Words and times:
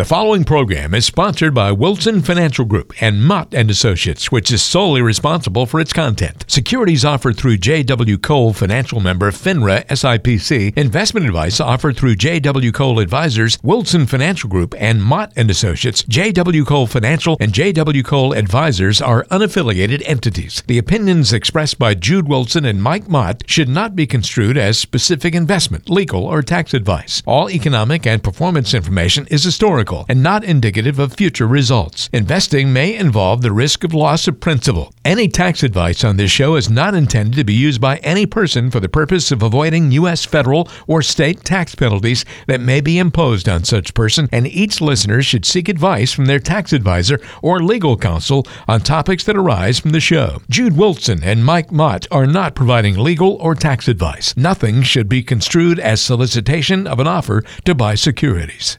The 0.00 0.06
following 0.06 0.44
program 0.44 0.94
is 0.94 1.04
sponsored 1.04 1.52
by 1.52 1.72
Wilson 1.72 2.22
Financial 2.22 2.64
Group 2.64 2.94
and 3.02 3.22
Mott 3.22 3.52
and 3.52 3.70
Associates, 3.70 4.32
which 4.32 4.50
is 4.50 4.62
solely 4.62 5.02
responsible 5.02 5.66
for 5.66 5.78
its 5.78 5.92
content. 5.92 6.46
Securities 6.48 7.04
offered 7.04 7.36
through 7.36 7.58
J.W. 7.58 8.16
Cole 8.16 8.54
Financial 8.54 8.98
Member 8.98 9.30
FINRA 9.30 9.86
SIPC. 9.88 10.74
Investment 10.74 11.26
advice 11.26 11.60
offered 11.60 11.98
through 11.98 12.16
J.W. 12.16 12.72
Cole 12.72 12.98
Advisors, 12.98 13.58
Wilson 13.62 14.06
Financial 14.06 14.48
Group, 14.48 14.74
and 14.78 15.04
Mott 15.04 15.34
and 15.36 15.50
Associates. 15.50 16.02
J.W. 16.04 16.64
Cole 16.64 16.86
Financial 16.86 17.36
and 17.38 17.52
J.W. 17.52 18.02
Cole 18.02 18.32
Advisors 18.32 19.02
are 19.02 19.24
unaffiliated 19.24 20.02
entities. 20.06 20.62
The 20.66 20.78
opinions 20.78 21.34
expressed 21.34 21.78
by 21.78 21.92
Jude 21.92 22.26
Wilson 22.26 22.64
and 22.64 22.82
Mike 22.82 23.10
Mott 23.10 23.42
should 23.46 23.68
not 23.68 23.94
be 23.94 24.06
construed 24.06 24.56
as 24.56 24.78
specific 24.78 25.34
investment, 25.34 25.90
legal, 25.90 26.24
or 26.24 26.40
tax 26.40 26.72
advice. 26.72 27.22
All 27.26 27.50
economic 27.50 28.06
and 28.06 28.24
performance 28.24 28.72
information 28.72 29.26
is 29.26 29.44
historical 29.44 29.89
and 30.08 30.22
not 30.22 30.44
indicative 30.44 30.98
of 30.98 31.12
future 31.12 31.46
results. 31.46 32.08
Investing 32.12 32.72
may 32.72 32.96
involve 32.96 33.42
the 33.42 33.52
risk 33.52 33.84
of 33.84 33.92
loss 33.92 34.28
of 34.28 34.40
principal. 34.40 34.92
Any 35.04 35.28
tax 35.28 35.62
advice 35.62 36.04
on 36.04 36.16
this 36.16 36.30
show 36.30 36.54
is 36.54 36.70
not 36.70 36.94
intended 36.94 37.34
to 37.36 37.44
be 37.44 37.54
used 37.54 37.80
by 37.80 37.96
any 37.98 38.26
person 38.26 38.70
for 38.70 38.80
the 38.80 38.88
purpose 38.88 39.32
of 39.32 39.42
avoiding 39.42 39.90
U.S. 39.92 40.24
federal 40.24 40.68
or 40.86 41.02
state 41.02 41.44
tax 41.44 41.74
penalties 41.74 42.24
that 42.46 42.60
may 42.60 42.80
be 42.80 42.98
imposed 42.98 43.48
on 43.48 43.64
such 43.64 43.94
person, 43.94 44.28
and 44.32 44.46
each 44.46 44.80
listener 44.80 45.22
should 45.22 45.44
seek 45.44 45.68
advice 45.68 46.12
from 46.12 46.26
their 46.26 46.38
tax 46.38 46.72
advisor 46.72 47.20
or 47.42 47.62
legal 47.62 47.96
counsel 47.96 48.46
on 48.68 48.80
topics 48.80 49.24
that 49.24 49.36
arise 49.36 49.78
from 49.78 49.90
the 49.90 50.00
show. 50.00 50.40
Jude 50.48 50.76
Wilson 50.76 51.22
and 51.22 51.44
Mike 51.44 51.72
Mott 51.72 52.06
are 52.10 52.26
not 52.26 52.54
providing 52.54 52.96
legal 52.96 53.34
or 53.40 53.54
tax 53.54 53.88
advice. 53.88 54.36
Nothing 54.36 54.82
should 54.82 55.08
be 55.08 55.22
construed 55.22 55.80
as 55.80 56.00
solicitation 56.00 56.86
of 56.86 57.00
an 57.00 57.06
offer 57.06 57.42
to 57.64 57.74
buy 57.74 57.94
securities. 57.94 58.78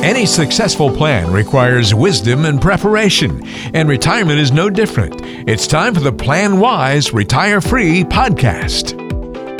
Any 0.00 0.26
successful 0.26 0.90
plan 0.90 1.32
requires 1.32 1.94
wisdom 1.94 2.44
and 2.44 2.60
preparation, 2.60 3.46
and 3.72 3.88
retirement 3.88 4.40
is 4.40 4.50
no 4.50 4.68
different. 4.68 5.20
It's 5.48 5.66
time 5.68 5.94
for 5.94 6.00
the 6.00 6.12
Plan 6.12 6.58
Wise 6.58 7.12
Retire 7.12 7.60
Free 7.60 8.02
podcast. 8.02 8.98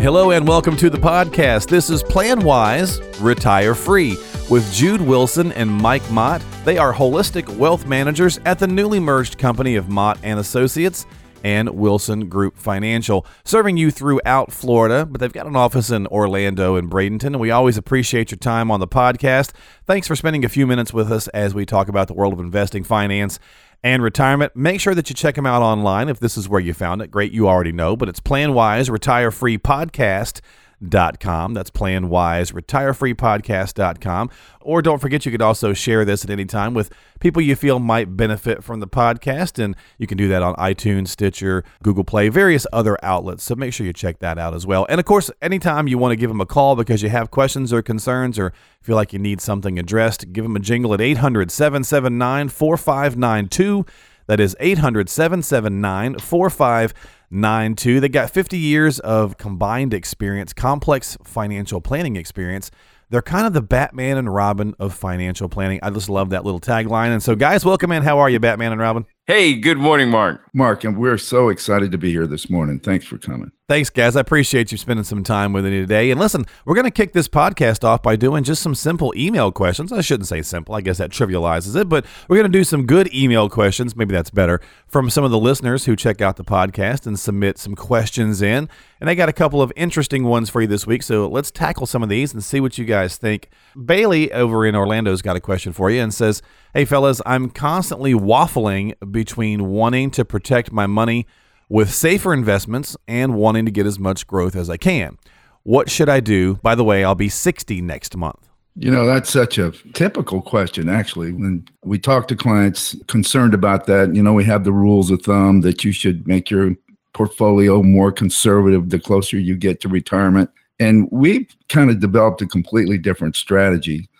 Hello, 0.01 0.33
and 0.33 0.49
welcome 0.49 0.77
to 0.79 0.91
the 0.91 0.99
podcast. 0.99 1.69
This 1.69 1.91
is 1.91 2.03
Plan 2.03 2.41
Wise 2.41 3.01
Retire 3.21 3.75
Free 3.77 4.17
with 4.51 4.73
Jude 4.73 5.01
Wilson 5.01 5.53
and 5.53 5.71
Mike 5.71 6.09
Mott. 6.11 6.43
They 6.65 6.77
are 6.77 6.93
holistic 6.93 7.49
wealth 7.57 7.87
managers 7.87 8.41
at 8.45 8.59
the 8.59 8.67
newly 8.67 8.99
merged 8.99 9.39
company 9.39 9.77
of 9.77 9.89
Mott 9.89 10.19
and 10.25 10.41
Associates 10.41 11.07
and 11.43 11.71
Wilson 11.71 12.29
Group 12.29 12.57
Financial, 12.57 13.27
serving 13.45 13.77
you 13.77 13.91
throughout 13.91 14.53
Florida, 14.53 15.07
but 15.07 15.21
they've 15.21 15.33
got 15.33 15.47
an 15.47 15.57
office 15.57 15.91
in 15.91 16.07
Orlando 16.07 16.77
and 16.77 16.91
Bradenton, 16.91 17.25
and 17.25 17.41
we 17.41 17.51
always 17.51 17.77
appreciate 17.77 18.31
your 18.31 18.39
time 18.39 18.71
on 18.71 18.81
the 18.81 18.89
podcast. 18.89 19.53
Thanks 19.87 20.07
for 20.07 20.17
spending 20.17 20.45
a 20.45 20.49
few 20.49 20.67
minutes 20.67 20.93
with 20.93 21.11
us 21.11 21.29
as 21.29 21.55
we 21.55 21.67
talk 21.67 21.89
about 21.89 22.09
the 22.09 22.15
world 22.15 22.33
of 22.33 22.41
investing, 22.41 22.85
finance, 22.85 23.39
and 23.83 24.03
retirement. 24.03 24.55
Make 24.55 24.81
sure 24.81 24.95
that 24.95 25.09
you 25.09 25.15
check 25.15 25.35
them 25.35 25.47
out 25.47 25.63
online 25.63 26.09
if 26.09 26.21
this 26.21 26.37
is 26.37 26.49
where 26.49 26.61
you 26.61 26.73
found 26.73 27.03
it. 27.03 27.11
Great, 27.11 27.33
you 27.33 27.49
already 27.49 27.73
know, 27.73 27.97
but 27.97 28.09
it's 28.09 28.21
PlanWise 28.21 28.91
Retire 28.91 29.31
Free 29.31 29.59
Podcast 29.59 30.41
planwise.com. 30.83 31.55
That's 31.55 31.71
planwise, 31.71 32.53
retirefreepodcast.com. 32.53 34.31
Or 34.61 34.83
don't 34.83 35.01
forget, 35.01 35.27
you 35.27 35.33
could 35.33 35.43
also 35.43 35.73
share 35.73 36.05
this 36.05 36.25
at 36.25 36.31
any 36.31 36.45
time 36.45 36.75
with 36.75 36.93
people 37.21 37.43
you 37.43 37.57
feel 37.57 37.79
might 37.79 38.17
benefit 38.17 38.63
from 38.63 38.81
the 38.81 38.87
podcast. 38.87 39.63
And 39.63 39.77
you 39.99 40.07
can 40.07 40.17
do 40.17 40.29
that 40.29 40.43
on 40.43 40.55
iTunes, 40.55 41.09
Stitcher, 41.09 41.65
Google 41.83 42.05
Play, 42.05 42.29
various 42.29 42.67
other 42.73 42.97
outlets. 43.03 43.45
So 43.45 43.55
make 43.55 43.73
sure 43.73 43.87
you 43.87 43.93
check 43.93 44.21
that 44.21 44.39
out 44.39 44.55
as 44.55 44.67
well. 44.67 44.87
And 44.89 45.01
of 45.01 45.07
course, 45.07 45.31
anytime 45.41 45.89
you 45.89 45.99
want 45.99 46.13
to 46.13 46.17
give 46.17 46.31
them 46.31 46.41
a 46.41 46.47
call 46.47 46.77
because 46.77 47.03
you 47.03 47.09
have 47.09 47.31
questions 47.31 47.73
or 47.73 47.83
concerns 47.83 48.39
or 48.39 48.53
feel 48.81 48.97
like 48.97 49.13
you 49.13 49.19
need 49.19 49.41
something 49.41 49.79
addressed, 49.79 50.33
give 50.33 50.45
them 50.45 50.57
a 50.57 50.61
jingle 50.61 50.95
at 50.95 51.01
800 51.01 51.51
779 51.51 52.49
4592. 52.49 53.87
That 54.27 54.39
is 54.39 54.57
800 54.61 55.09
779 55.09 56.19
4592. 56.21 57.22
They 57.33 58.09
got 58.09 58.31
50 58.31 58.59
years 58.59 59.01
of 59.01 59.39
combined 59.39 59.95
experience, 59.95 60.53
complex 60.53 61.17
financial 61.25 61.81
planning 61.81 62.17
experience. 62.17 62.71
They're 63.09 63.23
kind 63.23 63.47
of 63.47 63.53
the 63.53 63.63
Batman 63.63 64.17
and 64.19 64.33
Robin 64.33 64.75
of 64.79 64.95
financial 64.95 65.49
planning. 65.49 65.81
I 65.83 65.91
just 65.91 66.09
love 66.09 66.31
that 66.31 66.45
little 66.45 66.61
tagline. 66.61 67.09
And 67.09 67.23
so, 67.23 67.35
guys, 67.35 67.65
welcome 67.65 67.93
in. 67.93 68.03
How 68.03 68.19
are 68.19 68.31
you, 68.31 68.39
Batman 68.39 68.73
and 68.73 68.81
Robin? 68.81 69.07
Hey, 69.27 69.55
good 69.55 69.79
morning, 69.79 70.09
Mark. 70.09 70.43
Mark, 70.55 70.85
and 70.85 70.97
we're 70.99 71.19
so 71.19 71.49
excited 71.49 71.93
to 71.93 71.99
be 71.99 72.11
here 72.11 72.27
this 72.27 72.49
morning. 72.49 72.79
Thanks 72.81 73.05
for 73.05 73.19
coming. 73.19 73.51
Thanks, 73.73 73.89
guys. 73.89 74.17
I 74.17 74.21
appreciate 74.21 74.71
you 74.71 74.77
spending 74.77 75.03
some 75.03 75.25
time 75.25 75.55
with 75.55 75.65
me 75.65 75.71
today. 75.71 76.11
And 76.11 76.21
listen, 76.21 76.45
we're 76.67 76.75
going 76.75 76.85
to 76.85 76.91
kick 76.91 77.15
this 77.15 77.27
podcast 77.27 77.85
off 77.85 78.03
by 78.03 78.17
doing 78.17 78.45
just 78.45 78.61
some 78.61 78.75
simple 78.75 79.15
email 79.17 79.51
questions. 79.51 79.91
I 79.91 80.03
shouldn't 80.03 80.29
say 80.29 80.43
simple, 80.43 80.75
I 80.75 80.83
guess 80.83 80.99
that 80.99 81.09
trivializes 81.09 81.75
it, 81.75 81.89
but 81.89 82.05
we're 82.29 82.37
going 82.37 82.53
to 82.53 82.59
do 82.59 82.65
some 82.65 82.85
good 82.85 83.09
email 83.15 83.49
questions. 83.49 83.97
Maybe 83.97 84.13
that's 84.13 84.29
better 84.29 84.61
from 84.89 85.09
some 85.09 85.25
of 85.25 85.31
the 85.31 85.39
listeners 85.39 85.87
who 85.87 85.97
check 85.97 86.21
out 86.21 86.37
the 86.37 86.45
podcast 86.45 87.07
and 87.07 87.19
submit 87.19 87.57
some 87.57 87.75
questions 87.75 88.43
in. 88.43 88.69
And 89.01 89.09
I 89.09 89.15
got 89.15 89.31
a 89.31 89.33
couple 89.33 89.63
of 89.63 89.73
interesting 89.75 90.25
ones 90.25 90.51
for 90.51 90.61
you 90.61 90.67
this 90.67 90.87
week. 90.87 91.03
So 91.03 91.27
let's 91.27 91.51
tackle 91.51 91.87
some 91.87 92.03
of 92.03 92.11
these 92.11 92.35
and 92.35 92.45
see 92.45 92.61
what 92.61 92.77
you 92.77 92.85
guys 92.85 93.17
think. 93.17 93.49
Bailey 93.83 94.31
over 94.35 94.67
in 94.67 94.75
Orlando's 94.77 95.23
got 95.23 95.37
a 95.37 95.41
question 95.41 95.73
for 95.73 95.91
you 95.91 96.03
and 96.03 96.13
says, 96.13 96.43
Hey, 96.75 96.85
fellas, 96.85 97.23
I'm 97.25 97.49
constantly 97.49 98.13
waffling 98.13 98.93
between 99.11 99.71
wanting 99.71 100.11
to 100.11 100.27
protect 100.27 100.73
my 100.73 100.87
money 100.87 101.27
with 101.73 101.91
safer 101.91 102.35
investments 102.35 102.99
and 103.09 103.35
wanting 103.35 103.65
to 103.65 103.71
get 103.71 103.87
as 103.87 103.99
much 103.99 104.27
growth 104.27 104.55
as 104.55 104.69
I 104.69 104.77
can. 104.77 105.17
What 105.63 105.89
should 105.89 106.11
I 106.11 106.21
do? 106.21 106.57
By 106.57 106.75
the 106.75 106.85
way, 106.85 107.03
I'll 107.03 107.15
be 107.15 107.31
60 107.31 107.81
next 107.81 108.15
month. 108.15 108.47
You 108.77 108.91
know, 108.91 109.07
that's 109.07 109.31
such 109.31 109.57
a 109.57 109.73
typical 109.95 110.43
question, 110.43 110.91
actually. 110.91 111.33
When 111.33 111.67
we 111.83 111.99
talk 111.99 112.29
to 112.29 112.37
clients 112.37 112.95
concerned 113.07 113.55
about 113.55 113.87
that, 113.87 114.15
you 114.15 114.23
know, 114.23 114.35
we 114.35 114.45
have 114.45 114.65
the 114.65 114.73
rules 114.73 115.11
of 115.11 115.23
thumb 115.23 115.63
that 115.63 115.83
you 115.83 115.93
should 115.93 116.29
make 116.29 116.51
your 116.51 116.77
portfolio 117.15 117.83
more 117.83 118.13
conservative 118.13 118.91
the 118.91 118.99
closer 118.99 119.39
you 119.39 119.57
get 119.57 119.81
to 119.81 119.89
retirement. 119.89 120.51
And 120.79 121.09
we 121.11 121.49
kind 121.71 121.89
of 121.89 122.01
developed 122.01 122.43
a 122.43 122.47
completely 122.47 122.99
different 122.99 123.35
strategy 123.35 124.11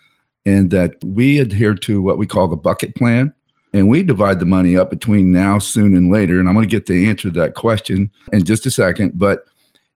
in 0.43 0.69
that 0.69 0.95
we 1.05 1.37
adhere 1.37 1.75
to 1.75 2.01
what 2.01 2.17
we 2.17 2.25
call 2.25 2.47
the 2.47 2.55
bucket 2.55 2.95
plan. 2.95 3.31
And 3.73 3.89
we 3.89 4.03
divide 4.03 4.39
the 4.39 4.45
money 4.45 4.77
up 4.77 4.89
between 4.89 5.31
now, 5.31 5.57
soon, 5.57 5.95
and 5.95 6.11
later. 6.11 6.39
And 6.39 6.47
I'm 6.47 6.53
going 6.53 6.67
to 6.67 6.69
get 6.69 6.85
the 6.85 7.07
answer 7.09 7.23
to 7.23 7.39
that 7.39 7.55
question 7.55 8.11
in 8.31 8.43
just 8.43 8.65
a 8.67 8.71
second. 8.71 9.17
But, 9.17 9.45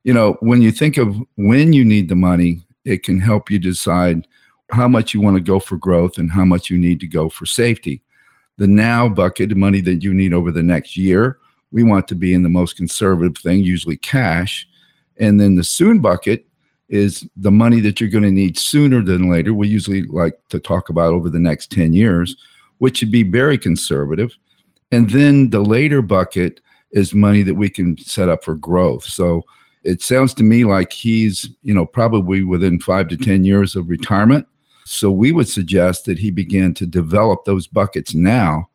you 0.03 0.13
know, 0.13 0.38
when 0.39 0.63
you 0.63 0.71
think 0.71 0.97
of 0.97 1.15
when 1.35 1.73
you 1.73 1.85
need 1.85 2.09
the 2.09 2.15
money, 2.15 2.61
it 2.85 3.03
can 3.03 3.19
help 3.19 3.51
you 3.51 3.59
decide 3.59 4.27
how 4.71 4.88
much 4.88 5.13
you 5.13 5.21
want 5.21 5.35
to 5.35 5.41
go 5.41 5.59
for 5.59 5.77
growth 5.77 6.17
and 6.17 6.31
how 6.31 6.43
much 6.43 6.69
you 6.69 6.77
need 6.77 6.99
to 7.01 7.07
go 7.07 7.29
for 7.29 7.45
safety. 7.45 8.01
The 8.57 8.67
now 8.67 9.07
bucket, 9.07 9.49
the 9.49 9.55
money 9.55 9.81
that 9.81 10.03
you 10.03 10.13
need 10.13 10.33
over 10.33 10.51
the 10.51 10.63
next 10.63 10.97
year, 10.97 11.38
we 11.71 11.83
want 11.83 12.07
to 12.07 12.15
be 12.15 12.33
in 12.33 12.44
the 12.44 12.49
most 12.49 12.77
conservative 12.77 13.38
thing, 13.38 13.59
usually 13.59 13.97
cash. 13.97 14.67
And 15.17 15.39
then 15.39 15.55
the 15.55 15.63
soon 15.63 15.99
bucket 15.99 16.47
is 16.89 17.27
the 17.35 17.51
money 17.51 17.81
that 17.81 17.99
you're 17.99 18.09
going 18.09 18.23
to 18.23 18.31
need 18.31 18.57
sooner 18.57 19.01
than 19.03 19.29
later. 19.29 19.53
We 19.53 19.67
usually 19.67 20.03
like 20.03 20.39
to 20.49 20.59
talk 20.59 20.89
about 20.89 21.13
over 21.13 21.29
the 21.29 21.39
next 21.39 21.71
10 21.71 21.94
years, 21.94 22.35
which 22.79 23.01
would 23.01 23.11
be 23.11 23.23
very 23.23 23.57
conservative. 23.57 24.35
And 24.91 25.09
then 25.09 25.49
the 25.49 25.59
later 25.59 26.01
bucket 26.01 26.61
is 26.91 27.13
money 27.13 27.43
that 27.43 27.55
we 27.55 27.69
can 27.69 27.97
set 27.97 28.29
up 28.29 28.43
for 28.43 28.55
growth. 28.55 29.03
So 29.03 29.43
it 29.83 30.01
sounds 30.01 30.33
to 30.35 30.43
me 30.43 30.63
like 30.63 30.91
he's, 30.91 31.49
you 31.61 31.73
know, 31.73 31.85
probably 31.85 32.43
within 32.43 32.79
five 32.79 33.07
to 33.09 33.17
10 33.17 33.43
years 33.43 33.75
of 33.75 33.89
retirement. 33.89 34.47
So 34.85 35.11
we 35.11 35.31
would 35.31 35.49
suggest 35.49 36.05
that 36.05 36.17
he 36.17 36.31
begin 36.31 36.73
to 36.75 36.85
develop 36.85 37.45
those 37.45 37.67
buckets 37.67 38.13
now 38.13 38.69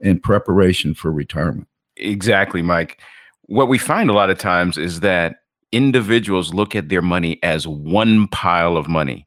in 0.00 0.20
preparation 0.20 0.94
for 0.94 1.10
retirement. 1.10 1.68
Exactly, 1.96 2.60
Mike. 2.60 3.00
What 3.46 3.68
we 3.68 3.78
find 3.78 4.10
a 4.10 4.14
lot 4.14 4.30
of 4.30 4.38
times 4.38 4.76
is 4.76 5.00
that 5.00 5.36
individuals 5.72 6.54
look 6.54 6.74
at 6.74 6.88
their 6.88 7.02
money 7.02 7.42
as 7.42 7.66
one 7.66 8.28
pile 8.28 8.76
of 8.76 8.88
money, 8.88 9.26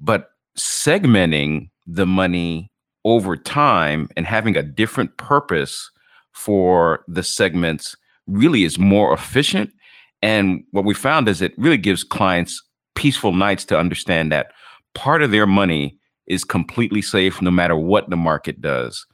but 0.00 0.30
segmenting 0.56 1.70
the 1.86 2.06
money 2.06 2.70
over 3.04 3.36
time 3.36 4.08
and 4.16 4.26
having 4.26 4.56
a 4.56 4.62
different 4.62 5.16
purpose 5.16 5.90
for 6.32 7.04
the 7.06 7.22
segments 7.22 7.96
really 8.26 8.64
is 8.64 8.78
more 8.78 9.12
efficient. 9.12 9.70
And 10.22 10.64
what 10.70 10.84
we 10.84 10.94
found 10.94 11.28
is 11.28 11.42
it 11.42 11.52
really 11.58 11.76
gives 11.76 12.02
clients 12.02 12.62
peaceful 12.94 13.32
nights 13.32 13.64
to 13.66 13.78
understand 13.78 14.32
that 14.32 14.52
part 14.94 15.22
of 15.22 15.30
their 15.30 15.46
money 15.46 15.98
is 16.26 16.44
completely 16.44 17.02
safe 17.02 17.42
no 17.42 17.50
matter 17.50 17.76
what 17.76 18.08
the 18.08 18.16
market 18.16 18.60
does. 18.60 19.06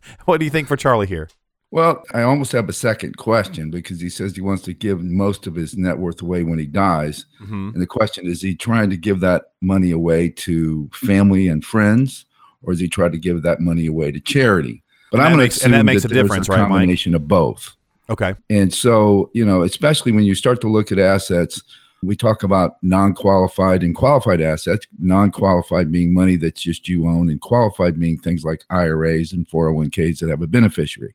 what 0.26 0.38
do 0.38 0.46
you 0.46 0.52
think 0.52 0.70
for 0.70 0.78
Charlie 0.78 1.06
here? 1.06 1.28
Well, 1.72 2.04
I 2.14 2.24
almost 2.24 2.52
have 2.54 2.68
a 2.68 2.74
second 2.74 3.18
question 3.18 3.70
because 3.70 4.02
he 4.02 4.10
says 4.10 4.36
he 4.36 4.42
wants 4.42 4.64
to 4.64 4.74
give 4.74 5.04
most 5.04 5.46
of 5.46 5.54
his 5.54 5.78
net 5.78 5.98
worth 5.98 6.22
away 6.22 6.42
when 6.42 6.58
he 6.58 6.66
dies. 6.66 7.26
Mm-hmm. 7.42 7.70
And 7.74 7.82
the 7.82 7.88
question 7.88 8.26
is, 8.26 8.38
is 8.38 8.42
he 8.42 8.56
trying 8.56 8.90
to 8.90 8.98
give 8.98 9.20
that 9.20 9.52
money 9.62 9.92
away 9.92 10.30
to 10.30 10.90
family 10.94 11.48
and 11.48 11.64
friends, 11.64 12.26
or 12.64 12.74
is 12.74 12.80
he 12.80 12.88
trying 12.88 13.12
to 13.12 13.20
give 13.20 13.44
that 13.44 13.60
money 13.60 13.86
away 13.86 14.12
to 14.12 14.20
charity? 14.20 14.82
But 15.12 15.20
and 15.20 15.28
I'm 15.28 15.38
going 15.38 15.50
to 15.50 15.64
and 15.64 15.74
that 15.76 15.86
makes 15.86 16.02
that 16.02 16.12
a 16.12 16.14
difference, 16.14 16.50
a 16.50 16.54
right? 16.54 16.68
Combination 16.68 17.12
Mike? 17.12 17.22
of 17.22 17.28
both. 17.28 17.76
Okay. 18.10 18.34
And 18.50 18.74
so, 18.74 19.30
you 19.34 19.46
know, 19.46 19.62
especially 19.62 20.12
when 20.12 20.24
you 20.24 20.34
start 20.34 20.62
to 20.62 20.68
look 20.68 20.92
at 20.92 20.98
assets, 20.98 21.62
we 22.02 22.16
talk 22.16 22.42
about 22.42 22.78
non-qualified 22.82 23.84
and 23.84 23.96
qualified 23.96 24.42
assets. 24.42 24.88
Non-qualified 24.98 25.92
being 25.92 26.16
money 26.16 26.36
that's 26.36 26.62
just 26.62 26.88
you 26.88 27.08
own, 27.08 27.30
and 27.30 27.40
qualified 27.40 28.00
being 28.00 28.18
things 28.18 28.44
like 28.44 28.64
IRAs 28.72 29.34
and 29.34 29.48
401ks 29.48 30.20
that 30.20 30.30
have 30.30 30.42
a 30.42 30.48
beneficiary 30.48 31.14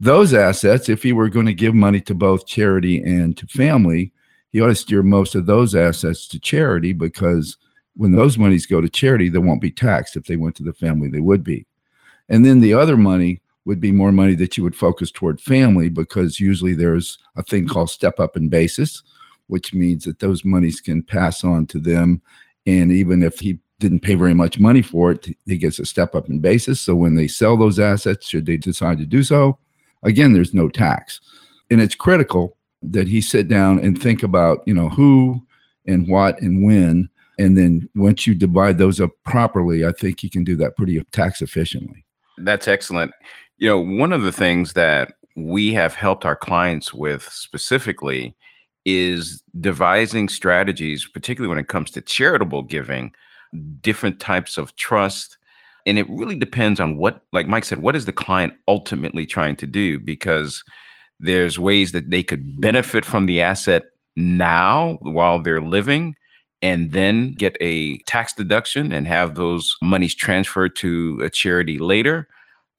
those 0.00 0.32
assets, 0.32 0.88
if 0.88 1.02
he 1.02 1.12
were 1.12 1.28
going 1.28 1.46
to 1.46 1.54
give 1.54 1.74
money 1.74 2.00
to 2.00 2.14
both 2.14 2.46
charity 2.46 3.02
and 3.02 3.36
to 3.36 3.46
family, 3.46 4.12
he 4.50 4.60
ought 4.60 4.68
to 4.68 4.74
steer 4.74 5.02
most 5.02 5.34
of 5.34 5.46
those 5.46 5.74
assets 5.74 6.26
to 6.28 6.40
charity 6.40 6.92
because 6.94 7.58
when 7.96 8.12
those 8.12 8.38
monies 8.38 8.66
go 8.66 8.80
to 8.80 8.88
charity, 8.88 9.28
they 9.28 9.38
won't 9.38 9.60
be 9.60 9.70
taxed. 9.70 10.16
If 10.16 10.24
they 10.24 10.36
went 10.36 10.56
to 10.56 10.62
the 10.62 10.72
family, 10.72 11.08
they 11.08 11.20
would 11.20 11.44
be. 11.44 11.66
And 12.30 12.46
then 12.46 12.60
the 12.60 12.72
other 12.72 12.96
money 12.96 13.42
would 13.66 13.80
be 13.80 13.92
more 13.92 14.10
money 14.10 14.34
that 14.36 14.56
you 14.56 14.64
would 14.64 14.74
focus 14.74 15.10
toward 15.10 15.40
family 15.40 15.90
because 15.90 16.40
usually 16.40 16.74
there's 16.74 17.18
a 17.36 17.42
thing 17.42 17.68
called 17.68 17.90
step 17.90 18.18
up 18.18 18.36
in 18.36 18.48
basis, 18.48 19.02
which 19.48 19.74
means 19.74 20.04
that 20.04 20.20
those 20.20 20.44
monies 20.44 20.80
can 20.80 21.02
pass 21.02 21.44
on 21.44 21.66
to 21.66 21.78
them. 21.78 22.22
And 22.66 22.90
even 22.90 23.22
if 23.22 23.38
he 23.38 23.58
didn't 23.80 24.00
pay 24.00 24.14
very 24.14 24.34
much 24.34 24.58
money 24.58 24.80
for 24.80 25.10
it, 25.10 25.28
he 25.44 25.58
gets 25.58 25.78
a 25.78 25.84
step 25.84 26.14
up 26.14 26.30
in 26.30 26.38
basis. 26.38 26.80
So 26.80 26.94
when 26.94 27.16
they 27.16 27.28
sell 27.28 27.56
those 27.56 27.78
assets, 27.78 28.28
should 28.28 28.46
they 28.46 28.56
decide 28.56 28.98
to 28.98 29.06
do 29.06 29.22
so, 29.22 29.58
again, 30.02 30.32
there's 30.32 30.54
no 30.54 30.68
tax. 30.68 31.20
And 31.70 31.80
it's 31.80 31.94
critical 31.94 32.56
that 32.82 33.06
he 33.06 33.20
sit 33.20 33.48
down 33.48 33.78
and 33.78 34.00
think 34.00 34.22
about, 34.22 34.62
you 34.66 34.74
know, 34.74 34.88
who 34.88 35.44
and 35.86 36.08
what 36.08 36.40
and 36.40 36.64
when. 36.64 37.08
And 37.38 37.56
then 37.56 37.88
once 37.94 38.26
you 38.26 38.34
divide 38.34 38.78
those 38.78 39.00
up 39.00 39.10
properly, 39.24 39.84
I 39.86 39.92
think 39.92 40.22
you 40.22 40.30
can 40.30 40.44
do 40.44 40.56
that 40.56 40.76
pretty 40.76 41.02
tax 41.12 41.40
efficiently. 41.42 42.04
That's 42.38 42.68
excellent. 42.68 43.12
You 43.58 43.68
know, 43.68 43.78
one 43.78 44.12
of 44.12 44.22
the 44.22 44.32
things 44.32 44.72
that 44.74 45.14
we 45.36 45.72
have 45.74 45.94
helped 45.94 46.24
our 46.24 46.36
clients 46.36 46.92
with 46.92 47.22
specifically 47.30 48.34
is 48.84 49.42
devising 49.60 50.28
strategies, 50.28 51.06
particularly 51.06 51.48
when 51.48 51.58
it 51.58 51.68
comes 51.68 51.90
to 51.92 52.00
charitable 52.00 52.62
giving, 52.62 53.12
different 53.80 54.20
types 54.20 54.58
of 54.58 54.74
trust, 54.76 55.36
and 55.86 55.98
it 55.98 56.08
really 56.08 56.36
depends 56.36 56.80
on 56.80 56.96
what 56.96 57.22
like 57.32 57.46
mike 57.46 57.64
said 57.64 57.82
what 57.82 57.96
is 57.96 58.04
the 58.04 58.12
client 58.12 58.52
ultimately 58.68 59.26
trying 59.26 59.56
to 59.56 59.66
do? 59.66 59.98
Because 59.98 60.62
there's 61.20 61.58
ways 61.58 61.92
that 61.92 62.10
they 62.10 62.22
could 62.22 62.60
benefit 62.60 63.04
from 63.04 63.26
the 63.26 63.42
asset 63.42 63.84
now 64.16 64.98
while 65.02 65.40
they're 65.40 65.60
living 65.60 66.14
and 66.62 66.92
then 66.92 67.32
get 67.32 67.56
a 67.60 67.98
tax 68.00 68.32
deduction 68.34 68.92
and 68.92 69.06
have 69.06 69.34
those 69.34 69.76
monies 69.82 70.14
transferred 70.14 70.76
to 70.76 71.20
a 71.22 71.30
charity 71.30 71.78
later. 71.78 72.28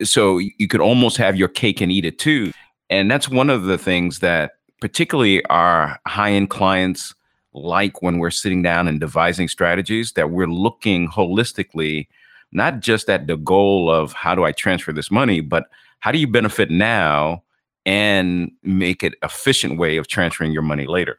So 0.04 0.38
you 0.38 0.68
could 0.68 0.82
almost 0.82 1.18
have 1.18 1.36
your 1.36 1.48
cake 1.48 1.82
and 1.82 1.92
eat 1.92 2.06
it 2.06 2.20
too. 2.20 2.52
And 2.90 3.10
that's 3.10 3.30
one 3.30 3.50
of 3.50 3.64
the 3.64 3.78
things 3.78 4.20
that 4.20 4.52
particularly 4.82 5.46
our 5.46 6.00
high 6.08 6.32
end 6.32 6.50
clients 6.50 7.14
like 7.54 8.02
when 8.02 8.18
we're 8.18 8.32
sitting 8.32 8.62
down 8.62 8.88
and 8.88 9.00
devising 9.00 9.48
strategies 9.48 10.14
that 10.14 10.32
we're 10.32 10.48
looking 10.48 11.08
holistically 11.08 12.08
not 12.52 12.80
just 12.80 13.10
at 13.10 13.28
the 13.28 13.38
goal 13.38 13.90
of 13.90 14.14
how 14.14 14.36
do 14.36 14.44
I 14.44 14.52
transfer 14.52 14.94
this 14.94 15.12
money, 15.12 15.42
but 15.42 15.66
how 16.00 16.12
do 16.12 16.18
you 16.20 16.28
benefit 16.28 16.70
now 16.70 17.44
and 17.86 18.52
make 18.64 19.04
it 19.04 19.16
efficient 19.24 19.80
way 19.80 19.98
of 19.98 20.08
transferring 20.08 20.52
your 20.52 20.62
money 20.62 20.86
later. 20.86 21.18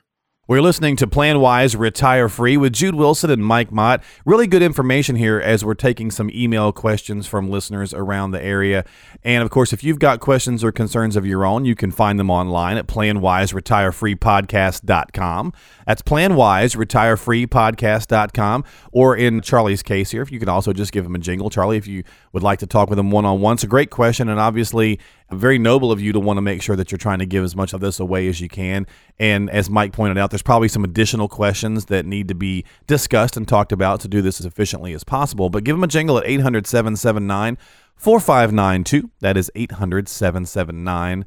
We're 0.49 0.61
listening 0.61 0.97
to 0.97 1.07
Plan 1.07 1.39
Wise 1.39 1.77
Retire 1.77 2.29
Free 2.29 2.57
with 2.57 2.73
Jude 2.73 2.97
Wilson 2.97 3.31
and 3.31 3.47
Mike 3.47 3.71
Mott. 3.71 4.03
Really 4.25 4.49
good 4.49 4.61
information 4.61 5.15
here 5.15 5.39
as 5.39 5.65
we're 5.65 5.75
taking 5.75 6.11
some 6.11 6.29
email 6.35 6.73
questions 6.73 7.29
from 7.29 7.49
listeners 7.49 7.95
around 7.95 8.33
the 8.33 8.45
area. 8.45 8.85
And 9.23 9.45
of 9.45 9.51
course, 9.51 9.73
if 9.73 9.85
you've 9.85 10.01
got 10.01 10.19
questions 10.19 10.65
or 10.65 10.73
concerns 10.73 11.15
of 11.15 11.25
your 11.25 11.47
own, 11.47 11.65
you 11.65 11.77
can 11.77 11.93
find 11.93 12.19
them 12.19 12.29
online 12.29 12.77
at 12.77 12.89
planwiseretirefreepodcast.com. 12.89 15.53
That's 15.87 16.03
planwiseretirefreepodcast.com. 16.03 18.65
Or 18.91 19.17
in 19.17 19.41
Charlie's 19.43 19.85
case 19.85 20.11
here, 20.11 20.23
if 20.23 20.33
you 20.33 20.41
can 20.41 20.49
also 20.49 20.73
just 20.73 20.91
give 20.91 21.07
him 21.07 21.15
a 21.15 21.21
jingle. 21.21 21.51
Charlie, 21.51 21.77
if 21.77 21.87
you 21.87 22.03
would 22.33 22.43
like 22.43 22.59
to 22.59 22.67
talk 22.67 22.91
with 22.91 22.99
him 22.99 23.13
one 23.13 23.25
on 23.25 23.41
one, 23.41 23.55
it's 23.55 23.63
a 23.63 23.69
great 23.69 23.91
question. 23.91 24.29
And 24.29 24.41
obviously, 24.41 24.99
very 25.33 25.59
noble 25.59 25.91
of 25.91 26.01
you 26.01 26.13
to 26.13 26.21
want 26.21 26.37
to 26.37 26.43
make 26.43 26.63
sure 26.63 26.77
that 26.77 26.91
you're 26.91 26.99
trying 26.99 27.19
to 27.19 27.27
give 27.27 27.45
as 27.45 27.57
much 27.57 27.73
of 27.73 27.81
this 27.81 28.01
away 28.01 28.29
as 28.29 28.41
you 28.41 28.49
can. 28.49 28.87
And 29.19 29.51
as 29.51 29.71
Mike 29.71 29.93
pointed 29.93 30.19
out, 30.19 30.31
there's 30.31 30.43
probably 30.43 30.69
some 30.69 30.85
additional 30.85 31.29
questions 31.29 31.87
that 31.87 32.07
need 32.07 32.29
to 32.29 32.35
be 32.35 32.65
discussed 32.87 33.37
and 33.37 33.47
talked 33.47 33.73
about 33.73 34.01
to 34.01 34.09
do 34.09 34.23
this 34.23 34.41
as 34.41 34.47
efficiently 34.47 34.93
as 34.93 35.05
possible. 35.05 35.51
But 35.51 35.65
give 35.65 35.77
him 35.77 35.85
a 35.85 35.89
jingle 35.89 36.19
at 36.19 36.27
800 36.27 36.67
779 36.67 37.59
4592. 37.97 39.11
That 39.21 39.37
is 39.37 39.51
800 39.55 40.09
779 40.09 41.25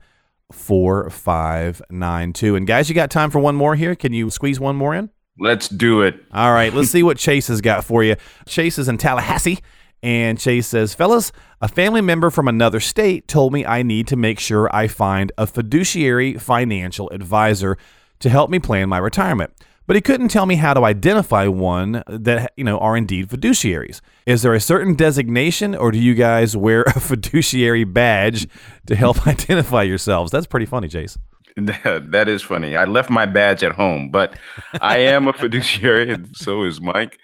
4592. 0.52 2.56
And 2.56 2.68
guys, 2.68 2.90
you 2.90 2.96
got 2.96 3.10
time 3.10 3.32
for 3.32 3.40
one 3.40 3.56
more 3.56 3.76
here? 3.76 3.96
Can 3.96 4.14
you 4.14 4.30
squeeze 4.30 4.60
one 4.60 4.76
more 4.76 4.94
in? 4.94 5.10
Let's 5.38 5.68
do 5.68 6.02
it. 6.02 6.16
All 6.32 6.54
right, 6.54 6.74
let's 6.74 6.90
see 6.90 7.04
what 7.04 7.18
Chase 7.18 7.48
has 7.48 7.60
got 7.60 7.84
for 7.84 8.04
you. 8.04 8.16
Chase 8.48 8.78
is 8.78 8.88
in 8.88 8.98
Tallahassee 8.98 9.60
and 10.06 10.40
Chase 10.40 10.68
says, 10.68 10.94
Fellas, 10.94 11.32
a 11.62 11.68
family 11.68 12.00
member 12.00 12.30
from 12.30 12.48
another 12.48 12.80
state 12.80 13.28
told 13.28 13.52
me 13.52 13.66
I 13.66 13.82
need 13.82 14.06
to 14.10 14.16
make 14.16 14.40
sure 14.40 14.70
I 14.72 14.88
find 14.88 15.32
a 15.36 15.48
fiduciary 15.48 16.36
financial 16.36 17.10
advisor 17.10 17.76
to 18.20 18.30
help 18.30 18.52
me 18.52 18.60
plan 18.60 18.88
my 18.88 19.00
retirement. 19.00 19.52
But 19.88 19.96
he 19.96 20.04
couldn't 20.04 20.28
tell 20.28 20.46
me 20.46 20.58
how 20.58 20.76
to 20.76 20.86
identify 20.86 21.48
one 21.48 22.04
that 22.08 22.54
you 22.56 22.64
know 22.64 22.78
are 22.78 22.96
indeed 22.96 23.30
fiduciaries. 23.30 24.02
Is 24.28 24.44
there 24.44 24.54
a 24.54 24.60
certain 24.60 24.94
designation, 24.94 25.74
or 25.74 25.92
do 25.92 25.98
you 25.98 26.14
guys 26.14 26.56
wear 26.56 26.84
a 26.84 27.00
fiduciary 27.00 27.84
badge 27.84 28.48
to 28.86 28.96
help 28.96 29.26
identify 29.28 29.82
yourselves? 29.82 30.32
That's 30.32 30.46
pretty 30.46 30.68
funny, 30.68 30.88
Chase. 30.88 31.18
that 31.58 32.26
is 32.28 32.44
funny. 32.44 32.78
I 32.78 32.84
left 32.86 33.10
my 33.10 33.26
badge 33.26 33.64
at 33.64 33.72
home, 33.72 34.12
but 34.12 34.38
I 34.82 35.00
am 35.00 35.28
a 35.28 35.34
fiduciary, 35.34 36.14
and 36.14 36.38
so 36.38 36.62
is 36.64 36.80
Mike. 36.80 37.18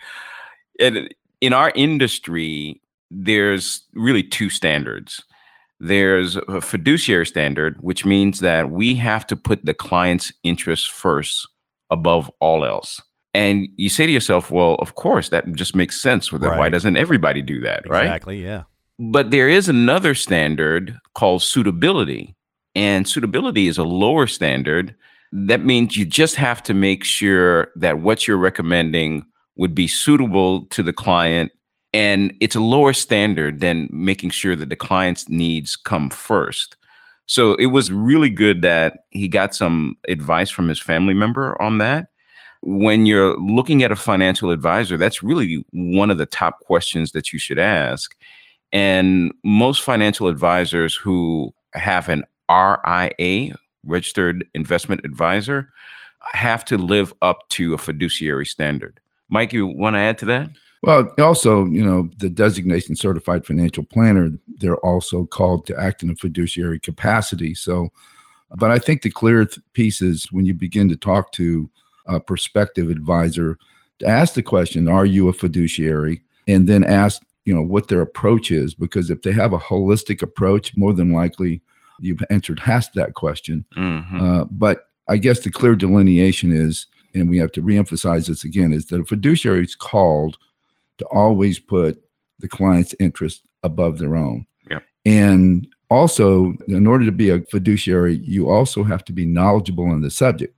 And 0.79 1.13
in 1.41 1.53
our 1.53 1.71
industry, 1.75 2.81
there's 3.09 3.83
really 3.93 4.23
two 4.23 4.49
standards. 4.49 5.21
There's 5.79 6.35
a 6.47 6.61
fiduciary 6.61 7.25
standard, 7.25 7.77
which 7.81 8.05
means 8.05 8.39
that 8.39 8.69
we 8.69 8.93
have 8.95 9.25
to 9.27 9.35
put 9.35 9.65
the 9.65 9.73
client's 9.73 10.31
interests 10.43 10.87
first 10.87 11.47
above 11.89 12.31
all 12.39 12.63
else. 12.63 13.01
And 13.33 13.67
you 13.77 13.89
say 13.89 14.05
to 14.05 14.11
yourself, 14.11 14.51
well, 14.51 14.75
of 14.75 14.95
course, 14.95 15.29
that 15.29 15.51
just 15.53 15.75
makes 15.75 15.99
sense. 15.99 16.31
With 16.31 16.43
right. 16.43 16.57
Why 16.57 16.69
doesn't 16.69 16.97
everybody 16.97 17.41
do 17.41 17.59
that? 17.61 17.85
Exactly, 17.85 17.91
right? 17.91 18.05
Exactly. 18.05 18.43
Yeah. 18.43 18.63
But 18.99 19.31
there 19.31 19.49
is 19.49 19.67
another 19.67 20.13
standard 20.13 20.97
called 21.15 21.41
suitability. 21.41 22.35
And 22.75 23.07
suitability 23.07 23.67
is 23.67 23.77
a 23.77 23.83
lower 23.83 24.27
standard. 24.27 24.95
That 25.31 25.65
means 25.65 25.97
you 25.97 26.05
just 26.05 26.35
have 26.35 26.61
to 26.63 26.73
make 26.73 27.03
sure 27.03 27.71
that 27.75 27.99
what 27.99 28.27
you're 28.27 28.37
recommending 28.37 29.25
would 29.61 29.75
be 29.75 29.87
suitable 29.87 30.65
to 30.65 30.81
the 30.81 30.91
client. 30.91 31.51
And 31.93 32.35
it's 32.39 32.55
a 32.55 32.59
lower 32.59 32.93
standard 32.93 33.59
than 33.59 33.87
making 33.91 34.31
sure 34.31 34.55
that 34.55 34.69
the 34.69 34.75
client's 34.75 35.29
needs 35.29 35.75
come 35.75 36.09
first. 36.09 36.77
So 37.27 37.53
it 37.55 37.67
was 37.67 37.91
really 37.91 38.31
good 38.31 38.63
that 38.63 39.05
he 39.11 39.27
got 39.27 39.53
some 39.53 39.97
advice 40.09 40.49
from 40.49 40.67
his 40.67 40.79
family 40.79 41.13
member 41.13 41.61
on 41.61 41.77
that. 41.77 42.07
When 42.63 43.05
you're 43.05 43.37
looking 43.37 43.83
at 43.83 43.91
a 43.91 43.95
financial 43.95 44.49
advisor, 44.49 44.97
that's 44.97 45.21
really 45.21 45.63
one 45.73 46.09
of 46.09 46.17
the 46.17 46.25
top 46.25 46.61
questions 46.61 47.11
that 47.11 47.31
you 47.31 47.37
should 47.37 47.59
ask. 47.59 48.15
And 48.73 49.31
most 49.43 49.83
financial 49.83 50.27
advisors 50.27 50.95
who 50.95 51.53
have 51.75 52.09
an 52.09 52.23
RIA, 52.49 53.55
registered 53.85 54.43
investment 54.55 55.05
advisor, 55.05 55.71
have 56.33 56.65
to 56.65 56.79
live 56.79 57.13
up 57.21 57.47
to 57.49 57.75
a 57.75 57.77
fiduciary 57.77 58.47
standard. 58.47 58.99
Mike, 59.31 59.53
you 59.53 59.65
want 59.65 59.95
to 59.95 59.99
add 59.99 60.19
to 60.19 60.25
that? 60.25 60.51
Well, 60.83 61.13
also, 61.19 61.65
you 61.65 61.83
know, 61.83 62.09
the 62.17 62.29
designation 62.29 62.95
certified 62.95 63.45
financial 63.45 63.83
planner, 63.83 64.31
they're 64.57 64.77
also 64.77 65.25
called 65.25 65.65
to 65.67 65.79
act 65.79 66.03
in 66.03 66.09
a 66.09 66.15
fiduciary 66.15 66.79
capacity. 66.79 67.53
So, 67.53 67.89
but 68.55 68.71
I 68.71 68.79
think 68.79 69.01
the 69.01 69.11
clear 69.11 69.47
piece 69.73 70.01
is 70.01 70.31
when 70.31 70.45
you 70.45 70.53
begin 70.53 70.89
to 70.89 70.95
talk 70.95 71.31
to 71.33 71.69
a 72.07 72.19
prospective 72.19 72.89
advisor, 72.89 73.57
to 73.99 74.07
ask 74.07 74.33
the 74.33 74.41
question, 74.41 74.87
are 74.87 75.05
you 75.05 75.29
a 75.29 75.33
fiduciary? 75.33 76.21
And 76.47 76.67
then 76.67 76.83
ask, 76.83 77.21
you 77.45 77.53
know, 77.53 77.61
what 77.61 77.87
their 77.87 78.01
approach 78.01 78.49
is. 78.51 78.73
Because 78.73 79.11
if 79.11 79.21
they 79.21 79.31
have 79.31 79.53
a 79.53 79.59
holistic 79.59 80.23
approach, 80.23 80.75
more 80.75 80.93
than 80.93 81.13
likely 81.13 81.61
you've 81.99 82.23
answered 82.31 82.57
past 82.57 82.95
that 82.95 83.13
question. 83.13 83.63
Mm-hmm. 83.77 84.19
Uh, 84.19 84.45
but 84.45 84.87
I 85.07 85.17
guess 85.17 85.41
the 85.41 85.51
clear 85.51 85.75
delineation 85.75 86.51
is, 86.51 86.87
and 87.13 87.29
we 87.29 87.37
have 87.37 87.51
to 87.53 87.61
reemphasize 87.61 88.27
this 88.27 88.43
again, 88.43 88.73
is 88.73 88.87
that 88.87 89.01
a 89.01 89.05
fiduciary 89.05 89.63
is 89.63 89.75
called 89.75 90.37
to 90.97 91.05
always 91.05 91.59
put 91.59 92.01
the 92.39 92.47
client's 92.47 92.95
interest 92.99 93.43
above 93.63 93.97
their 93.97 94.15
own. 94.15 94.45
Yeah. 94.69 94.79
And 95.05 95.67
also, 95.89 96.53
in 96.67 96.87
order 96.87 97.05
to 97.05 97.11
be 97.11 97.29
a 97.29 97.41
fiduciary, 97.41 98.17
you 98.17 98.49
also 98.49 98.83
have 98.83 99.03
to 99.05 99.13
be 99.13 99.25
knowledgeable 99.25 99.85
on 99.85 100.01
the 100.01 100.09
subject 100.09 100.55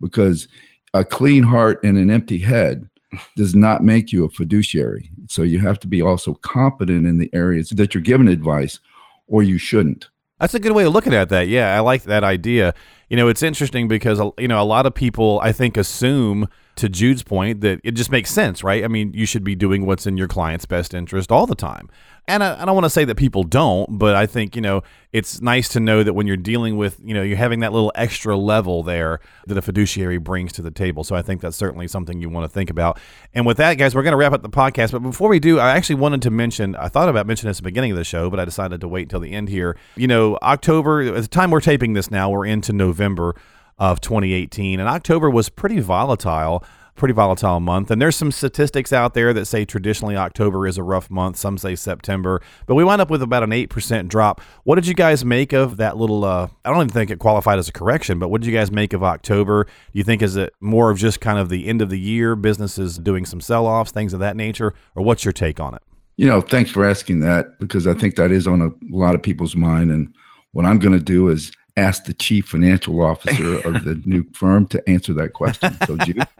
because 0.00 0.48
a 0.94 1.04
clean 1.04 1.42
heart 1.42 1.82
and 1.84 1.98
an 1.98 2.10
empty 2.10 2.38
head 2.38 2.88
does 3.36 3.54
not 3.54 3.84
make 3.84 4.12
you 4.12 4.24
a 4.24 4.30
fiduciary. 4.30 5.10
So 5.28 5.42
you 5.42 5.58
have 5.60 5.78
to 5.80 5.86
be 5.86 6.00
also 6.00 6.34
competent 6.34 7.06
in 7.06 7.18
the 7.18 7.30
areas 7.32 7.70
that 7.70 7.94
you're 7.94 8.02
giving 8.02 8.28
advice 8.28 8.78
or 9.26 9.42
you 9.42 9.58
shouldn't. 9.58 10.08
That's 10.42 10.54
a 10.54 10.58
good 10.58 10.72
way 10.72 10.82
of 10.82 10.92
looking 10.92 11.14
at 11.14 11.28
that. 11.28 11.46
Yeah, 11.46 11.76
I 11.76 11.78
like 11.78 12.02
that 12.02 12.24
idea. 12.24 12.74
You 13.08 13.16
know, 13.16 13.28
it's 13.28 13.44
interesting 13.44 13.86
because 13.86 14.20
you 14.36 14.48
know 14.48 14.60
a 14.60 14.66
lot 14.66 14.86
of 14.86 14.92
people 14.92 15.38
I 15.40 15.52
think 15.52 15.76
assume 15.76 16.48
to 16.76 16.88
Jude's 16.88 17.22
point 17.22 17.60
that 17.60 17.80
it 17.84 17.92
just 17.92 18.10
makes 18.10 18.30
sense, 18.30 18.64
right? 18.64 18.84
I 18.84 18.88
mean, 18.88 19.12
you 19.12 19.26
should 19.26 19.44
be 19.44 19.54
doing 19.54 19.84
what's 19.84 20.06
in 20.06 20.16
your 20.16 20.28
client's 20.28 20.64
best 20.64 20.94
interest 20.94 21.30
all 21.30 21.46
the 21.46 21.54
time. 21.54 21.88
And 22.28 22.42
I, 22.42 22.62
I 22.62 22.64
don't 22.64 22.74
want 22.74 22.84
to 22.84 22.90
say 22.90 23.04
that 23.04 23.16
people 23.16 23.42
don't, 23.42 23.98
but 23.98 24.14
I 24.14 24.26
think, 24.26 24.54
you 24.54 24.62
know, 24.62 24.82
it's 25.12 25.40
nice 25.42 25.68
to 25.70 25.80
know 25.80 26.02
that 26.02 26.14
when 26.14 26.26
you're 26.26 26.36
dealing 26.36 26.76
with, 26.76 26.98
you 27.04 27.14
know, 27.14 27.22
you're 27.22 27.36
having 27.36 27.60
that 27.60 27.72
little 27.72 27.92
extra 27.94 28.36
level 28.36 28.82
there 28.82 29.20
that 29.46 29.58
a 29.58 29.62
fiduciary 29.62 30.18
brings 30.18 30.52
to 30.52 30.62
the 30.62 30.70
table. 30.70 31.04
So 31.04 31.16
I 31.16 31.22
think 31.22 31.40
that's 31.40 31.56
certainly 31.56 31.88
something 31.88 32.20
you 32.20 32.30
want 32.30 32.44
to 32.44 32.48
think 32.48 32.70
about. 32.70 32.98
And 33.34 33.44
with 33.44 33.56
that, 33.56 33.74
guys, 33.74 33.94
we're 33.94 34.04
going 34.04 34.12
to 34.12 34.16
wrap 34.16 34.32
up 34.32 34.42
the 34.42 34.48
podcast. 34.48 34.92
But 34.92 35.00
before 35.00 35.28
we 35.28 35.40
do, 35.40 35.58
I 35.58 35.72
actually 35.72 35.96
wanted 35.96 36.22
to 36.22 36.30
mention, 36.30 36.76
I 36.76 36.88
thought 36.88 37.08
about 37.08 37.26
mentioning 37.26 37.50
this 37.50 37.58
at 37.58 37.64
the 37.64 37.68
beginning 37.68 37.90
of 37.90 37.98
the 37.98 38.04
show, 38.04 38.30
but 38.30 38.38
I 38.38 38.44
decided 38.44 38.80
to 38.80 38.88
wait 38.88 39.02
until 39.02 39.20
the 39.20 39.32
end 39.32 39.48
here. 39.48 39.76
You 39.96 40.06
know, 40.06 40.38
October, 40.42 41.02
at 41.02 41.22
the 41.22 41.28
time 41.28 41.50
we're 41.50 41.60
taping 41.60 41.92
this 41.92 42.10
now, 42.10 42.30
we're 42.30 42.46
into 42.46 42.72
November 42.72 43.34
of 43.78 44.00
2018. 44.00 44.80
And 44.80 44.88
October 44.88 45.30
was 45.30 45.48
pretty 45.48 45.80
volatile 45.80 46.64
pretty 46.94 47.14
volatile 47.14 47.60
month. 47.60 47.90
And 47.90 48.00
there's 48.00 48.16
some 48.16 48.30
statistics 48.30 48.92
out 48.92 49.14
there 49.14 49.32
that 49.32 49.46
say 49.46 49.64
traditionally 49.64 50.16
October 50.16 50.66
is 50.66 50.78
a 50.78 50.82
rough 50.82 51.10
month. 51.10 51.36
Some 51.36 51.58
say 51.58 51.74
September, 51.74 52.40
but 52.66 52.74
we 52.74 52.84
wound 52.84 53.00
up 53.00 53.10
with 53.10 53.22
about 53.22 53.42
an 53.42 53.50
8% 53.50 54.08
drop. 54.08 54.40
What 54.64 54.76
did 54.76 54.86
you 54.86 54.94
guys 54.94 55.24
make 55.24 55.52
of 55.52 55.78
that 55.78 55.96
little? 55.96 56.24
Uh, 56.24 56.48
I 56.64 56.70
don't 56.70 56.78
even 56.78 56.88
think 56.88 57.10
it 57.10 57.18
qualified 57.18 57.58
as 57.58 57.68
a 57.68 57.72
correction, 57.72 58.18
but 58.18 58.28
what 58.28 58.40
did 58.40 58.46
you 58.46 58.56
guys 58.56 58.70
make 58.70 58.92
of 58.92 59.02
October? 59.02 59.64
Do 59.64 59.70
you 59.92 60.04
think 60.04 60.22
is 60.22 60.36
it 60.36 60.52
more 60.60 60.90
of 60.90 60.98
just 60.98 61.20
kind 61.20 61.38
of 61.38 61.48
the 61.48 61.66
end 61.66 61.82
of 61.82 61.90
the 61.90 61.98
year, 61.98 62.36
businesses 62.36 62.98
doing 62.98 63.24
some 63.24 63.40
sell 63.40 63.66
offs, 63.66 63.90
things 63.90 64.12
of 64.12 64.20
that 64.20 64.36
nature? 64.36 64.74
Or 64.94 65.02
what's 65.02 65.24
your 65.24 65.32
take 65.32 65.60
on 65.60 65.74
it? 65.74 65.82
You 66.16 66.26
know, 66.26 66.40
thanks 66.40 66.70
for 66.70 66.84
asking 66.84 67.20
that 67.20 67.58
because 67.58 67.86
I 67.86 67.94
think 67.94 68.16
that 68.16 68.30
is 68.30 68.46
on 68.46 68.60
a 68.60 68.70
lot 68.94 69.14
of 69.14 69.22
people's 69.22 69.56
mind. 69.56 69.90
And 69.90 70.14
what 70.52 70.66
I'm 70.66 70.78
going 70.78 70.92
to 70.92 71.02
do 71.02 71.28
is 71.28 71.50
ask 71.76 72.04
the 72.04 72.14
chief 72.14 72.46
financial 72.46 73.00
officer 73.02 73.58
of 73.66 73.84
the 73.84 74.00
new 74.04 74.24
firm 74.32 74.66
to 74.66 74.88
answer 74.88 75.12
that 75.14 75.32
question. 75.32 75.76
So, 75.86 75.96
Jude. 75.98 76.26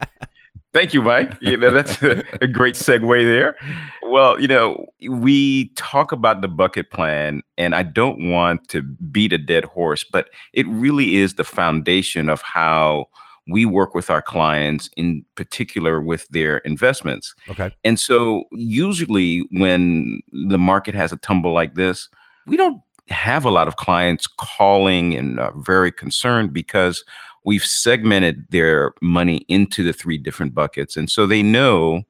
Thank 0.72 0.94
you, 0.94 1.02
Mike. 1.02 1.36
You 1.42 1.58
know, 1.58 1.70
that's 1.70 2.02
a, 2.02 2.24
a, 2.40 2.46
great 2.46 2.76
segue 2.76 3.24
there. 3.24 3.56
Well, 4.04 4.40
you 4.40 4.48
know, 4.48 4.86
we 5.06 5.68
talk 5.76 6.12
about 6.12 6.40
the 6.40 6.48
bucket 6.48 6.90
plan, 6.90 7.42
and 7.58 7.74
I 7.74 7.82
don't 7.82 8.30
want 8.30 8.68
to 8.68 8.80
beat 8.80 9.34
a 9.34 9.38
dead 9.38 9.66
horse, 9.66 10.02
but 10.02 10.30
it 10.54 10.66
really 10.68 11.16
is 11.16 11.34
the 11.34 11.44
foundation 11.44 12.30
of 12.30 12.40
how 12.40 13.08
we 13.46 13.66
work 13.66 13.94
with 13.94 14.08
our 14.08 14.22
clients, 14.22 14.88
in 14.96 15.26
particular 15.34 16.00
with 16.00 16.26
their 16.28 16.58
investments. 16.58 17.34
Okay. 17.50 17.74
And 17.84 18.00
so, 18.00 18.44
usually, 18.52 19.40
when 19.50 20.22
the 20.32 20.58
market 20.58 20.94
has 20.94 21.12
a 21.12 21.18
tumble 21.18 21.52
like 21.52 21.74
this, 21.74 22.08
we 22.46 22.56
don't 22.56 22.80
have 23.08 23.44
a 23.44 23.50
lot 23.50 23.68
of 23.68 23.76
clients 23.76 24.26
calling 24.26 25.14
and 25.14 25.38
uh, 25.38 25.50
very 25.56 25.92
concerned 25.92 26.52
because 26.52 27.04
we've 27.44 27.64
segmented 27.64 28.46
their 28.50 28.92
money 29.02 29.44
into 29.48 29.82
the 29.82 29.92
three 29.92 30.18
different 30.18 30.54
buckets. 30.54 30.96
And 30.96 31.10
so 31.10 31.26
they 31.26 31.42
know 31.42 32.02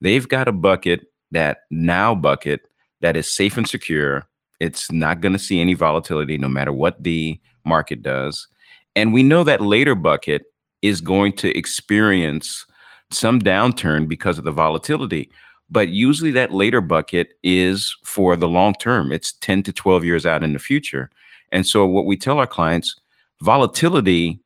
they've 0.00 0.28
got 0.28 0.48
a 0.48 0.52
bucket, 0.52 1.06
that 1.32 1.58
now 1.70 2.14
bucket, 2.14 2.68
that 3.00 3.16
is 3.16 3.30
safe 3.30 3.56
and 3.56 3.68
secure. 3.68 4.26
It's 4.60 4.90
not 4.90 5.20
going 5.20 5.32
to 5.32 5.38
see 5.38 5.60
any 5.60 5.74
volatility 5.74 6.38
no 6.38 6.48
matter 6.48 6.72
what 6.72 7.02
the 7.02 7.40
market 7.64 8.02
does. 8.02 8.46
And 8.94 9.12
we 9.12 9.22
know 9.22 9.44
that 9.44 9.60
later 9.60 9.94
bucket 9.94 10.44
is 10.82 11.00
going 11.00 11.34
to 11.34 11.56
experience 11.56 12.64
some 13.10 13.40
downturn 13.40 14.08
because 14.08 14.38
of 14.38 14.44
the 14.44 14.52
volatility. 14.52 15.30
But 15.70 15.88
usually 15.88 16.30
that 16.32 16.52
later 16.52 16.80
bucket 16.80 17.34
is 17.42 17.96
for 18.04 18.36
the 18.36 18.48
long 18.48 18.74
term. 18.74 19.12
It's 19.12 19.32
10 19.32 19.64
to 19.64 19.72
12 19.72 20.04
years 20.04 20.24
out 20.24 20.44
in 20.44 20.52
the 20.52 20.58
future. 20.58 21.10
And 21.52 21.66
so 21.66 21.86
what 21.86 22.06
we 22.06 22.16
tell 22.16 22.38
our 22.38 22.46
clients, 22.46 22.94
volatility 23.42 24.40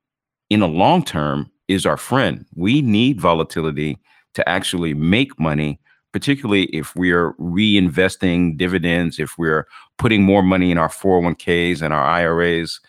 in 0.48 0.62
a 0.62 0.66
long 0.66 1.04
term 1.04 1.50
is 1.68 1.86
our 1.86 1.96
friend. 1.96 2.44
We 2.54 2.82
need 2.82 3.20
volatility 3.20 3.98
to 4.34 4.48
actually 4.48 4.94
make 4.94 5.38
money, 5.38 5.80
particularly 6.12 6.64
if 6.66 6.94
we're 6.96 7.32
reinvesting 7.34 8.56
dividends, 8.56 9.18
if 9.18 9.38
we're 9.38 9.66
putting 9.98 10.22
more 10.22 10.42
money 10.42 10.70
in 10.70 10.78
our 10.78 10.88
401ks 10.88 11.82
and 11.82 11.92
our 11.94 12.04
IRAs. 12.04 12.80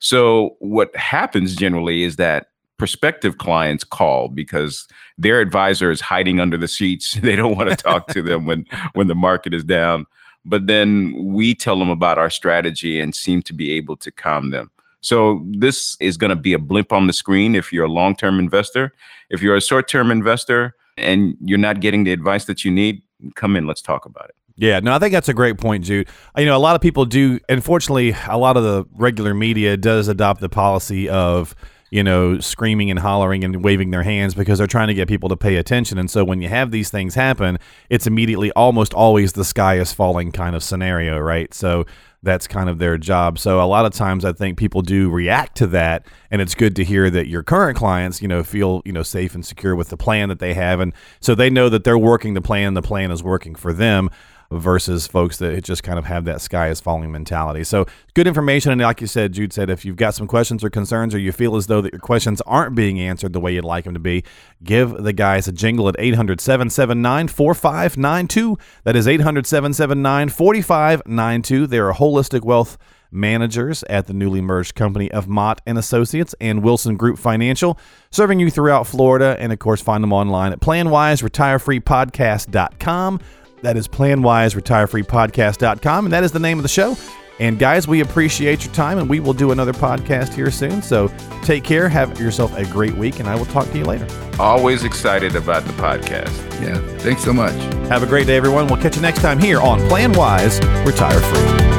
So, 0.00 0.56
what 0.58 0.94
happens 0.96 1.54
generally 1.54 2.02
is 2.02 2.16
that 2.16 2.48
prospective 2.78 3.38
clients 3.38 3.84
call 3.84 4.28
because 4.28 4.86
their 5.16 5.40
advisor 5.40 5.90
is 5.90 6.00
hiding 6.00 6.40
under 6.40 6.56
the 6.56 6.68
seats. 6.68 7.14
They 7.20 7.36
don't 7.36 7.56
want 7.56 7.70
to 7.70 7.76
talk 7.90 8.08
to 8.08 8.22
them 8.22 8.46
when 8.46 8.66
when 8.94 9.08
the 9.08 9.14
market 9.14 9.54
is 9.54 9.64
down. 9.64 10.06
But 10.44 10.66
then 10.66 11.14
we 11.16 11.54
tell 11.54 11.78
them 11.78 11.88
about 11.88 12.18
our 12.18 12.30
strategy 12.30 13.00
and 13.00 13.14
seem 13.14 13.40
to 13.42 13.54
be 13.54 13.72
able 13.72 13.96
to 13.96 14.10
calm 14.10 14.50
them. 14.50 14.70
So 15.00 15.42
this 15.50 15.96
is 16.00 16.16
going 16.16 16.30
to 16.30 16.36
be 16.36 16.52
a 16.52 16.58
blip 16.58 16.92
on 16.92 17.06
the 17.06 17.12
screen 17.12 17.54
if 17.54 17.72
you're 17.72 17.84
a 17.84 17.92
long-term 17.92 18.38
investor. 18.38 18.92
If 19.30 19.42
you're 19.42 19.56
a 19.56 19.60
short-term 19.60 20.10
investor 20.10 20.74
and 20.96 21.36
you're 21.40 21.58
not 21.58 21.80
getting 21.80 22.04
the 22.04 22.12
advice 22.12 22.44
that 22.46 22.64
you 22.64 22.70
need, 22.70 23.02
come 23.34 23.56
in, 23.56 23.66
let's 23.66 23.82
talk 23.82 24.06
about 24.06 24.30
it. 24.30 24.34
Yeah, 24.56 24.80
no, 24.80 24.94
I 24.94 24.98
think 24.98 25.12
that's 25.12 25.28
a 25.28 25.34
great 25.34 25.58
point, 25.58 25.84
Jude. 25.84 26.08
You 26.36 26.46
know, 26.46 26.56
a 26.56 26.58
lot 26.58 26.76
of 26.76 26.80
people 26.80 27.04
do, 27.04 27.40
unfortunately, 27.48 28.14
a 28.28 28.38
lot 28.38 28.56
of 28.56 28.62
the 28.62 28.84
regular 28.94 29.34
media 29.34 29.76
does 29.76 30.08
adopt 30.08 30.40
the 30.40 30.48
policy 30.48 31.08
of, 31.08 31.54
you 31.94 32.02
know, 32.02 32.40
screaming 32.40 32.90
and 32.90 32.98
hollering 32.98 33.44
and 33.44 33.62
waving 33.62 33.92
their 33.92 34.02
hands 34.02 34.34
because 34.34 34.58
they're 34.58 34.66
trying 34.66 34.88
to 34.88 34.94
get 34.94 35.06
people 35.06 35.28
to 35.28 35.36
pay 35.36 35.54
attention. 35.54 35.96
And 35.96 36.10
so 36.10 36.24
when 36.24 36.42
you 36.42 36.48
have 36.48 36.72
these 36.72 36.90
things 36.90 37.14
happen, 37.14 37.56
it's 37.88 38.08
immediately 38.08 38.50
almost 38.50 38.92
always 38.92 39.34
the 39.34 39.44
sky 39.44 39.78
is 39.78 39.92
falling 39.92 40.32
kind 40.32 40.56
of 40.56 40.64
scenario, 40.64 41.20
right? 41.20 41.54
So 41.54 41.86
that's 42.20 42.48
kind 42.48 42.68
of 42.68 42.80
their 42.80 42.98
job. 42.98 43.38
So 43.38 43.60
a 43.60 43.62
lot 43.62 43.86
of 43.86 43.92
times 43.92 44.24
I 44.24 44.32
think 44.32 44.58
people 44.58 44.82
do 44.82 45.08
react 45.08 45.56
to 45.58 45.68
that 45.68 46.04
and 46.32 46.42
it's 46.42 46.56
good 46.56 46.74
to 46.76 46.84
hear 46.84 47.10
that 47.10 47.28
your 47.28 47.44
current 47.44 47.78
clients, 47.78 48.20
you 48.20 48.26
know, 48.26 48.42
feel, 48.42 48.82
you 48.84 48.92
know, 48.92 49.04
safe 49.04 49.36
and 49.36 49.46
secure 49.46 49.76
with 49.76 49.90
the 49.90 49.96
plan 49.96 50.30
that 50.30 50.40
they 50.40 50.52
have 50.54 50.80
and 50.80 50.92
so 51.20 51.36
they 51.36 51.48
know 51.48 51.68
that 51.68 51.84
they're 51.84 51.96
working 51.96 52.34
the 52.34 52.42
plan, 52.42 52.74
the 52.74 52.82
plan 52.82 53.12
is 53.12 53.22
working 53.22 53.54
for 53.54 53.72
them. 53.72 54.10
Versus 54.58 55.06
folks 55.06 55.38
that 55.38 55.62
just 55.64 55.82
kind 55.82 55.98
of 55.98 56.04
have 56.04 56.24
that 56.24 56.40
sky 56.40 56.68
is 56.68 56.80
falling 56.80 57.12
mentality. 57.12 57.64
So 57.64 57.86
good 58.14 58.26
information. 58.26 58.72
And 58.72 58.80
like 58.80 59.00
you 59.00 59.06
said, 59.06 59.32
Jude 59.32 59.52
said, 59.52 59.70
if 59.70 59.84
you've 59.84 59.96
got 59.96 60.14
some 60.14 60.26
questions 60.26 60.64
or 60.64 60.70
concerns 60.70 61.14
or 61.14 61.18
you 61.18 61.32
feel 61.32 61.56
as 61.56 61.66
though 61.66 61.80
that 61.80 61.92
your 61.92 62.00
questions 62.00 62.40
aren't 62.42 62.74
being 62.74 63.00
answered 63.00 63.32
the 63.32 63.40
way 63.40 63.54
you'd 63.54 63.64
like 63.64 63.84
them 63.84 63.94
to 63.94 64.00
be, 64.00 64.24
give 64.62 65.02
the 65.02 65.12
guys 65.12 65.48
a 65.48 65.52
jingle 65.52 65.88
at 65.88 65.96
800 65.98 66.40
779 66.40 67.28
4592. 67.28 68.58
That 68.84 68.96
is 68.96 69.08
800 69.08 69.46
779 69.46 70.28
4592. 70.28 71.66
They're 71.66 71.90
a 71.90 71.94
holistic 71.94 72.42
wealth 72.42 72.78
managers 73.14 73.82
at 73.84 74.06
the 74.06 74.12
newly 74.12 74.42
merged 74.42 74.74
company 74.74 75.10
of 75.12 75.28
Mott 75.28 75.62
and 75.66 75.78
Associates 75.78 76.34
and 76.40 76.62
Wilson 76.62 76.96
Group 76.96 77.18
Financial, 77.18 77.78
serving 78.10 78.40
you 78.40 78.50
throughout 78.50 78.86
Florida. 78.86 79.36
And 79.38 79.52
of 79.52 79.60
course, 79.60 79.80
find 79.80 80.02
them 80.02 80.12
online 80.12 80.52
at 80.52 80.60
planwiseretirefreepodcast.com. 80.60 83.20
That 83.64 83.76
is 83.78 83.88
planwiseretirefreepodcast.com, 83.88 86.04
and 86.04 86.12
that 86.12 86.22
is 86.22 86.32
the 86.32 86.38
name 86.38 86.58
of 86.58 86.62
the 86.62 86.68
show. 86.68 86.98
And 87.40 87.58
guys, 87.58 87.88
we 87.88 88.02
appreciate 88.02 88.62
your 88.62 88.74
time, 88.74 88.98
and 88.98 89.08
we 89.08 89.20
will 89.20 89.32
do 89.32 89.52
another 89.52 89.72
podcast 89.72 90.34
here 90.34 90.50
soon. 90.50 90.82
So 90.82 91.10
take 91.42 91.64
care, 91.64 91.88
have 91.88 92.20
yourself 92.20 92.54
a 92.58 92.66
great 92.66 92.94
week, 92.94 93.20
and 93.20 93.28
I 93.28 93.34
will 93.34 93.46
talk 93.46 93.66
to 93.70 93.78
you 93.78 93.84
later. 93.84 94.06
Always 94.38 94.84
excited 94.84 95.34
about 95.34 95.64
the 95.64 95.72
podcast. 95.72 96.60
Yeah, 96.60 96.78
thanks 96.98 97.24
so 97.24 97.32
much. 97.32 97.54
Have 97.88 98.02
a 98.02 98.06
great 98.06 98.26
day, 98.26 98.36
everyone. 98.36 98.66
We'll 98.66 98.82
catch 98.82 98.96
you 98.96 99.02
next 99.02 99.22
time 99.22 99.38
here 99.38 99.60
on 99.60 99.78
Plan 99.88 100.12
Wise 100.12 100.60
Retire 100.84 101.18
Free. 101.18 101.70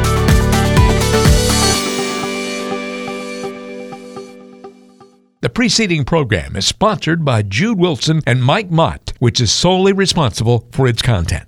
The 5.41 5.49
preceding 5.53 6.03
program 6.03 6.55
is 6.55 6.65
sponsored 6.65 7.23
by 7.23 7.43
Jude 7.43 7.77
Wilson 7.77 8.23
and 8.25 8.43
Mike 8.43 8.71
Mott, 8.71 9.13
which 9.19 9.39
is 9.39 9.51
solely 9.51 9.93
responsible 9.93 10.67
for 10.71 10.87
its 10.87 11.03
content. 11.03 11.47